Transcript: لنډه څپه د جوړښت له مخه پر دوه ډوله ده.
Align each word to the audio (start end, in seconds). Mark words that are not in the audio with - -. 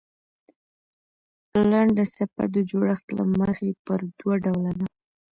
لنډه 1.69 2.03
څپه 2.15 2.43
د 2.53 2.55
جوړښت 2.69 3.07
له 3.17 3.23
مخه 3.39 3.69
پر 3.85 3.99
دوه 4.19 4.35
ډوله 4.43 4.71
ده. 4.79 4.87